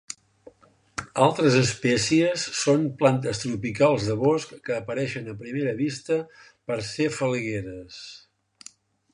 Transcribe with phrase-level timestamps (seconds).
[1.25, 6.19] Altres espècies són plantes tropicals de bosc que apareixen a primera vista
[6.71, 8.05] per ser falgueres.